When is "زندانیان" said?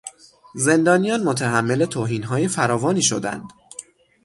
0.55-1.23